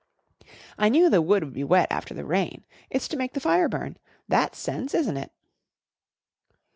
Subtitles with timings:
[0.79, 2.65] "I knew the wood would be wet after the rain.
[2.89, 3.97] It's to make the fire burn.
[4.27, 5.31] That's sense, isn't it?"